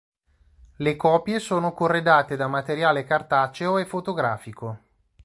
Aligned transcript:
Le 0.77 0.95
copie 0.95 1.37
sono 1.37 1.73
corredate 1.73 2.35
da 2.35 2.47
materiale 2.47 3.03
cartaceo 3.03 3.77
e 3.77 3.85
fotografico. 3.85 4.79